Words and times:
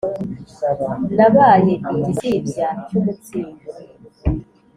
Nabaye 1.15 1.73
igisibya 1.93 2.67
cy’ 2.87 2.93
umutsindo 2.99 3.65